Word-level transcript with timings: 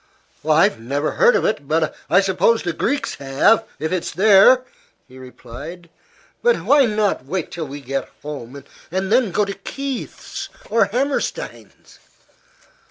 "I've 0.49 0.79
never 0.79 1.11
heard 1.11 1.35
of 1.35 1.45
it; 1.45 1.67
but 1.67 1.93
I 2.09 2.21
suppose 2.21 2.63
the 2.63 2.73
Greeks 2.73 3.13
have, 3.17 3.63
if 3.77 3.91
it's 3.91 4.09
there," 4.09 4.65
he 5.07 5.19
replied. 5.19 5.91
"But 6.41 6.63
why 6.63 6.87
not 6.87 7.25
wait 7.25 7.51
till 7.51 7.67
we 7.67 7.81
get 7.81 8.09
home, 8.23 8.63
and 8.89 9.11
then 9.11 9.29
go 9.29 9.45
to 9.45 9.53
Kieth's 9.53 10.49
or 10.71 10.85
Hammerstein's?" 10.85 11.99